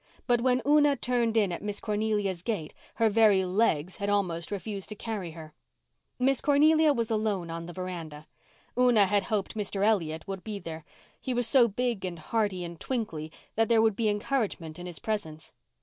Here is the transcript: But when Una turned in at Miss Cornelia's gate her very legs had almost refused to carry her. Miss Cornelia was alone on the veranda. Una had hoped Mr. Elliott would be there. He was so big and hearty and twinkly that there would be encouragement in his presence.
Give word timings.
But 0.25 0.41
when 0.41 0.63
Una 0.65 0.95
turned 0.95 1.37
in 1.37 1.51
at 1.51 1.61
Miss 1.61 1.79
Cornelia's 1.79 2.41
gate 2.41 2.73
her 2.95 3.07
very 3.07 3.45
legs 3.45 3.97
had 3.97 4.09
almost 4.09 4.49
refused 4.49 4.89
to 4.89 4.95
carry 4.95 5.29
her. 5.33 5.53
Miss 6.17 6.41
Cornelia 6.41 6.91
was 6.91 7.11
alone 7.11 7.51
on 7.51 7.67
the 7.67 7.73
veranda. 7.73 8.25
Una 8.75 9.05
had 9.05 9.25
hoped 9.25 9.53
Mr. 9.53 9.85
Elliott 9.85 10.27
would 10.27 10.43
be 10.43 10.57
there. 10.57 10.85
He 11.21 11.35
was 11.35 11.45
so 11.45 11.67
big 11.67 12.03
and 12.03 12.17
hearty 12.17 12.63
and 12.63 12.79
twinkly 12.79 13.31
that 13.53 13.69
there 13.69 13.79
would 13.79 13.95
be 13.95 14.09
encouragement 14.09 14.79
in 14.79 14.87
his 14.87 14.97
presence. 14.97 15.53